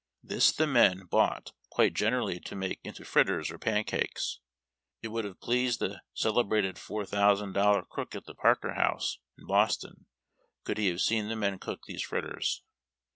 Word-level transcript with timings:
This 0.23 0.51
the 0.51 0.65
men 0.65 1.05
bought 1.05 1.51
quite 1.69 1.93
generally 1.93 2.39
to 2.39 2.55
make 2.55 2.79
into 2.83 3.05
fritters 3.05 3.51
or 3.51 3.59
pancakes. 3.59 4.39
It 5.03 5.09
would 5.09 5.25
have 5.25 5.39
pleased 5.39 5.79
the 5.79 6.01
cele 6.15 6.43
brated 6.43 6.79
four 6.79 7.05
thousand 7.05 7.53
dollar 7.53 7.83
cook 7.87 8.15
at 8.15 8.25
the 8.25 8.33
Parker 8.33 8.73
House, 8.73 9.19
in 9.37 9.45
Boston, 9.45 10.07
could 10.63 10.79
he 10.79 10.87
have 10.87 11.01
seen 11.01 11.27
the 11.27 11.35
men 11.35 11.59
cook 11.59 11.83
these 11.85 12.01
fritters. 12.01 12.63